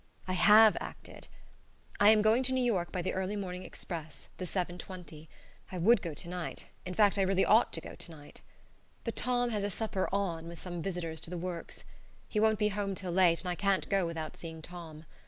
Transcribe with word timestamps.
I 0.27 0.33
have 0.33 0.75
acted. 0.81 1.27
I 1.99 2.09
am 2.09 2.23
going 2.23 2.41
to 2.41 2.53
New 2.53 2.63
York 2.63 2.91
by 2.91 3.03
the 3.03 3.13
early 3.13 3.35
morning 3.35 3.61
express 3.61 4.29
the 4.37 4.45
7.20. 4.45 5.27
I 5.71 5.77
would 5.77 6.01
go 6.01 6.15
to 6.15 6.27
night 6.27 6.65
in 6.87 6.95
fact, 6.95 7.19
I 7.19 7.21
really 7.21 7.45
ought 7.45 7.71
to 7.73 7.81
go 7.81 7.93
to 7.93 8.09
night. 8.09 8.41
But 9.03 9.15
Tom 9.15 9.51
has 9.51 9.63
a 9.63 9.69
supper 9.69 10.09
"on" 10.11 10.47
with 10.47 10.57
some 10.59 10.81
visitors 10.81 11.21
to 11.21 11.29
the 11.29 11.37
Works. 11.37 11.83
He 12.27 12.39
won't 12.39 12.57
be 12.57 12.69
home 12.69 12.95
till 12.95 13.11
late, 13.11 13.41
and 13.41 13.49
I 13.49 13.53
can't 13.53 13.87
go 13.89 14.07
without 14.07 14.35
seeing 14.35 14.63
Tom. 14.63 15.05